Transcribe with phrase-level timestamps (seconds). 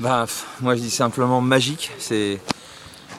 [0.00, 0.26] Bah,
[0.60, 1.90] moi je dis simplement magique.
[1.98, 2.40] C'est,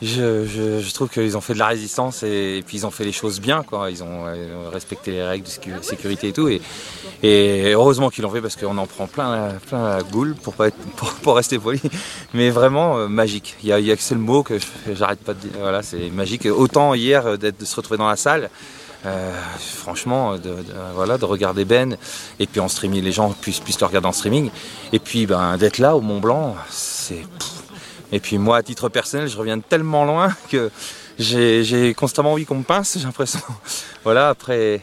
[0.02, 3.12] je, je- trouve qu'ils ont fait de la résistance et, puis ils ont fait les
[3.14, 3.64] choses bien.
[3.64, 3.90] Quoi.
[3.90, 6.50] Ils, ont, euh, respecté les règles de sécu- sécurité et tout.
[6.50, 6.62] Et,
[7.22, 10.54] et heureusement qu'ils l'ont fait parce qu'on en prend plein, la- plein la goule pour,
[10.56, 10.78] pas être,
[11.22, 11.80] pour, rester poli.
[12.34, 13.56] Mais vraiment euh, magique.
[13.64, 14.58] Il y a, y a que c'est le mot que
[14.94, 15.52] j'arrête pas de dire.
[15.60, 16.46] Voilà, c'est magique.
[16.48, 18.50] Autant hier euh, d'être, de se retrouver dans la salle.
[19.06, 20.56] Euh, franchement, de,
[20.94, 21.98] voilà, de regarder Ben
[22.40, 24.50] et puis en streaming, les gens puissent, le regarder en streaming.
[24.92, 27.24] Et puis ben, d'être là au Mont Blanc, c'est.
[28.12, 30.70] Et puis moi, à titre personnel, je reviens tellement loin que
[31.20, 33.40] j'ai constamment envie qu'on me pince, j'ai l'impression.
[34.04, 34.82] voilà, après,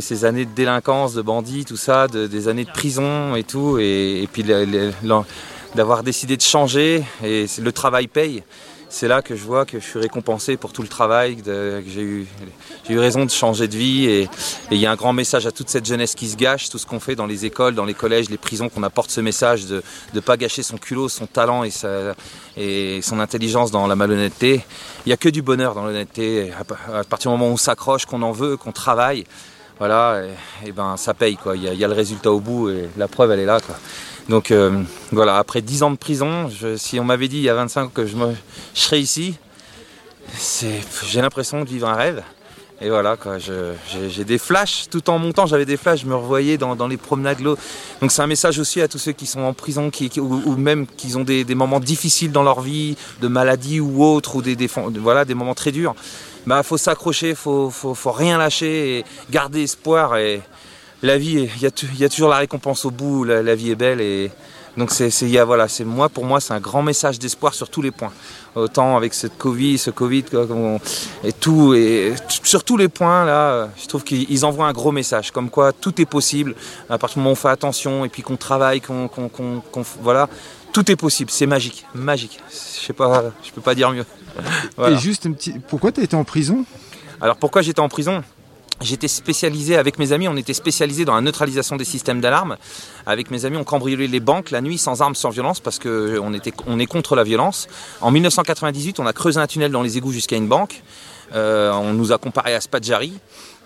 [0.00, 3.78] ces années de délinquance, de bandits, tout ça, de- des années de prison et tout,
[3.78, 4.44] et, et puis
[5.74, 8.42] d'avoir décidé de changer, et le travail paye.
[8.92, 12.02] C'est là que je vois que je suis récompensé pour tout le travail, que j'ai
[12.02, 12.26] eu,
[12.88, 14.06] j'ai eu raison de changer de vie.
[14.06, 14.28] Et
[14.72, 16.86] il y a un grand message à toute cette jeunesse qui se gâche, tout ce
[16.86, 19.80] qu'on fait dans les écoles, dans les collèges, les prisons, qu'on apporte ce message de
[20.12, 21.70] ne pas gâcher son culot, son talent et,
[23.00, 24.64] son intelligence dans la malhonnêteté.
[25.06, 26.50] Il n'y a que du bonheur dans l'honnêteté.
[26.58, 29.24] À pa- À partir du moment où on s'accroche, qu'on en veut, qu'on travaille,
[29.78, 30.22] voilà,
[30.66, 31.38] et, ben ça paye.
[31.54, 33.60] Il y, a, y a le résultat au bout et la preuve elle est là
[33.60, 33.76] quoi.
[34.30, 37.54] Donc euh, voilà, après 10 ans de prison, si on m'avait dit il y a
[37.54, 38.16] 25 ans que je,
[38.74, 39.34] serais ici,
[41.04, 42.22] j'ai l'impression de vivre un rêve.
[42.80, 46.86] Et voilà, j'ai, des flashs, tout en montant, j'avais des flashs, je me revoyais dans,
[46.86, 47.58] les promenades de l'eau.
[48.00, 51.14] Donc c'est un message aussi à tous ceux qui sont en prison, ou, même qui
[51.16, 54.56] ont des, moments difficiles dans leur vie, de maladie ou autre, ou des,
[55.00, 55.96] voilà, des moments très durs.
[56.46, 60.16] Bah, faut s'accrocher, faut, faut, faut rien lâcher et garder espoir.
[60.16, 60.40] Et
[61.02, 63.74] la vie, il y, a y toujours la récompense au bout, la, la vie est
[63.76, 64.00] belle.
[64.00, 64.30] Et
[64.76, 67.18] donc c'est, c'est, il y a, voilà, c'est moi, pour moi, c'est un grand message
[67.18, 68.12] d'espoir sur tous les points.
[68.54, 70.24] Autant avec cette Covid, ce Covid,
[71.24, 74.90] et tout, et sur tous les points là, je trouve qu'ils ils envoient un gros
[74.92, 76.54] message, comme quoi tout est possible
[76.88, 79.60] à partir du moment où on fait attention et puis qu'on travaille, qu'on, qu'on- qu'on-
[79.70, 80.28] qu'on- voilà,
[80.72, 82.40] tout est possible, c'est magique, magique.
[82.50, 84.04] Je sais pas, je peux pas dire mieux.
[84.76, 84.96] Voilà.
[84.96, 85.54] Et juste un petit.
[85.68, 86.64] Pourquoi tu as été en prison?
[87.20, 88.22] Alors pourquoi j'étais en prison?
[88.82, 92.56] J'étais spécialisé avec mes amis, on était spécialisé dans la neutralisation des systèmes d'alarme.
[93.04, 96.18] Avec mes amis, on cambriolait les banques la nuit sans armes, sans violence, parce que
[96.22, 97.68] on était, on est contre la violence.
[98.00, 100.82] En 1998, on a creusé un tunnel dans les égouts jusqu'à une banque.
[101.34, 103.12] Euh, on nous a comparé à Spadjari.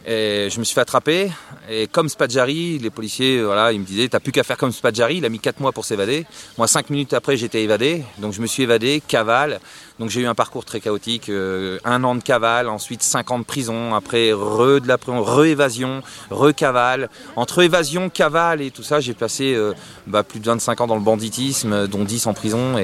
[0.07, 1.31] Et je me suis fait attraper.
[1.71, 4.71] Et comme Spadjari, les policiers, euh, voilà, ils me disaient, t'as plus qu'à faire comme
[4.71, 5.17] Spadjari.
[5.17, 6.27] Il a mis 4 mois pour s'évader.
[6.59, 8.05] Moi, 5 minutes après, j'étais évadé.
[8.19, 9.61] Donc je me suis évadé, cavale.
[9.99, 11.31] Donc j'ai eu un parcours très chaotique.
[11.31, 13.95] euh, un an de cavale, ensuite 5 ans de prison.
[13.95, 17.09] Après, re de la prison, re-évasion, re-cavale.
[17.37, 19.73] Entre évasion, cavale et tout ça, j'ai passé euh,
[20.07, 22.77] bah, plus de 25 ans dans le banditisme, dont 10 en prison.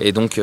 [0.00, 0.40] Et, donc,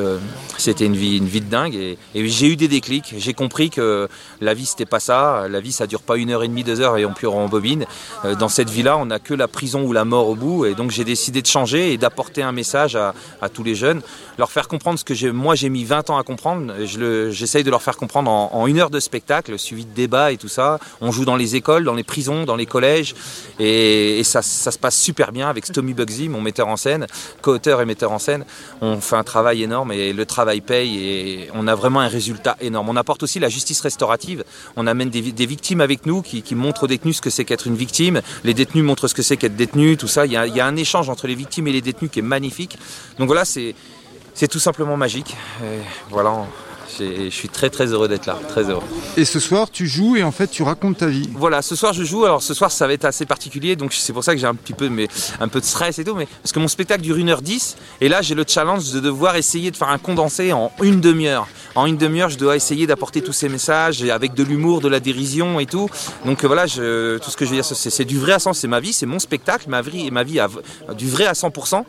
[0.58, 1.74] c'était une vie, une vie de dingue.
[1.74, 3.16] Et, et j'ai eu des déclics.
[3.18, 4.08] J'ai compris que
[4.42, 5.48] la vie, c'était pas ça.
[5.50, 7.48] La vie, ça dure pas une heure et demie, deux heures et on pleure en
[7.48, 7.86] bobine.
[8.26, 10.66] Euh, dans cette vie-là, on n'a que la prison ou la mort au bout.
[10.66, 13.14] Et donc, j'ai décidé de changer et d'apporter un message à,
[13.54, 14.02] tous les jeunes,
[14.38, 16.74] leur faire comprendre ce que moi, j'ai mis 20 ans à comprendre.
[17.30, 20.48] J'essaye de leur faire comprendre en, une heure de spectacle, suivi de débats et tout
[20.48, 20.80] ça.
[21.02, 23.16] On joue dans les écoles, dans les prisons, dans les collèges.
[23.60, 27.08] Et, ça, se passe super bien avec Stomy Bugsy, mon metteur en scène,
[27.42, 28.46] co-auteur et metteur en scène.
[28.82, 32.58] On fait un travail énorme et le travail paye et on a vraiment un résultat
[32.62, 32.90] énorme.
[32.90, 34.44] On apporte aussi la justice restaurative.
[34.76, 37.76] On amène des victimes avec qui, qui montrent aux détenus ce que c'est qu'être une
[37.76, 38.22] victime.
[38.44, 40.26] Les détenus montrent ce que c'est qu'être détenu, tout ça.
[40.26, 42.20] Il y, a, il y a un échange entre les victimes et les détenus qui
[42.20, 42.78] est magnifique.
[43.18, 43.76] Donc voilà, c'est
[44.50, 45.36] tout simplement magique.
[46.10, 46.46] Voilà,
[47.00, 48.84] je suis très très heureux d'être là, très heureux.
[49.18, 51.30] Et ce soir, tu joues et en fait, tu racontes ta vie.
[51.34, 52.26] Voilà, ce soir je joue.
[52.26, 54.56] Alors ce soir ça va être assez particulier, donc c'est pour ça que j'ai un
[54.56, 55.08] petit peu, mais,
[55.40, 56.16] un peu de stress et tout.
[56.16, 59.72] Mais parce que mon spectacle dure 1h10 et là j'ai le challenge de devoir essayer
[59.72, 61.48] de faire un condensé en une demi-heure.
[61.76, 65.00] En une demi-heure, je dois essayer d'apporter tous ces messages avec de l'humour, de la
[65.00, 65.90] dérision et tout.
[66.26, 68.54] Donc euh, voilà, je, tout ce que je veux dire, c'est du vrai à 100,
[68.54, 70.40] c'est ma vie, c'est mon spectacle, ma vie, ma vie
[70.98, 71.84] du vrai à 100%.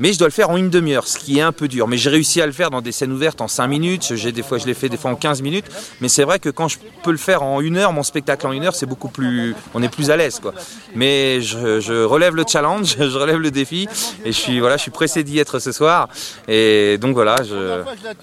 [0.00, 1.86] Mais je dois le faire en une demi-heure, ce qui est un peu dur.
[1.86, 4.12] Mais j'ai réussi à le faire dans des scènes ouvertes en 5 minutes.
[4.12, 5.66] Des fois, je l'ai fait des fois en 15 minutes.
[6.00, 8.52] Mais c'est vrai que quand je peux le faire en une heure, mon spectacle en
[8.52, 10.54] une heure, c'est beaucoup plus, on est plus à l'aise, quoi.
[10.94, 13.86] Mais je, relève le challenge, je relève le défi,
[14.24, 16.08] et je suis, voilà, je suis pressé d'y être ce soir.
[16.48, 17.36] Et donc voilà,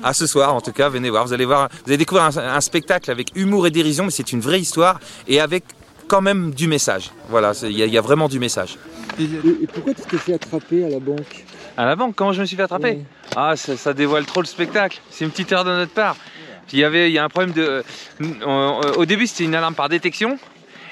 [0.04, 1.28] à ce soir, en tout cas, venez voir.
[1.28, 4.42] Vous allez voir, vous allez découvrir un, spectacle avec humour et dérision, mais c'est une
[4.42, 5.64] vraie histoire et avec
[6.08, 7.12] quand même du message.
[7.30, 8.78] Voilà, il y, a- vraiment du message.
[9.20, 9.28] Et,
[9.74, 11.46] pourquoi tu t'es fait attraper à la banque?
[11.78, 13.00] À la banque, comment je me suis fait attraper.
[13.36, 15.00] Ah, ça, ça dévoile trop le spectacle.
[15.12, 16.16] C'est une petite erreur de notre part.
[16.68, 17.62] Puis il y avait, il y a un problème de.
[17.62, 17.84] euh,
[18.22, 20.38] euh, au début, c'était une alarme par détection.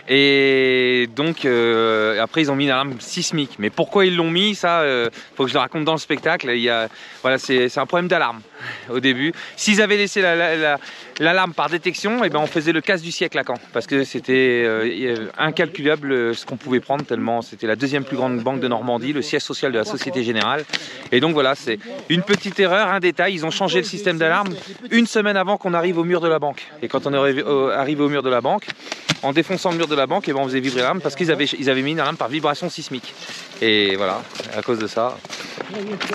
[0.07, 3.55] Et donc euh, après ils ont mis une alarme sismique.
[3.59, 6.51] Mais pourquoi ils l'ont mis Ça, euh, faut que je le raconte dans le spectacle.
[6.55, 6.87] Il a,
[7.21, 8.41] voilà, c'est un problème d'alarme
[8.89, 9.33] au début.
[9.55, 10.79] S'ils avaient laissé la- la- la-
[11.19, 14.03] l'alarme par détection, et ben on faisait le casse du siècle à Caen parce que
[14.03, 18.59] c'était euh, incalculable euh, ce qu'on pouvait prendre tellement c'était la deuxième plus grande banque
[18.59, 20.65] de Normandie, le siège social de la Société Générale.
[21.11, 21.79] Et donc voilà, c'est
[22.09, 23.33] une petite erreur, un détail.
[23.33, 24.53] Ils ont changé le système d'alarme
[24.91, 26.61] une semaine avant qu'on arrive au mur de la banque.
[26.83, 27.41] Et quand on arrivé
[28.03, 28.67] au mur de la banque,
[29.23, 31.31] en défonçant le mur de la banque, et ben on faisait vibrer l'alarme parce qu'ils
[31.31, 33.13] avaient, mis une alarme par vibration sismique.
[33.61, 34.21] Et voilà,
[34.55, 35.17] à cause de ça,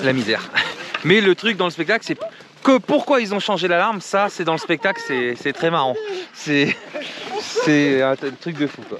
[0.02, 0.50] la misère.
[1.04, 2.18] Mais le truc dans le spectacle, c'est
[2.62, 5.96] que pourquoi ils ont changé l'alarme, ça c'est dans le spectacle, c'est très marrant.
[6.34, 6.76] C'est
[8.02, 8.98] un truc de fou quoi.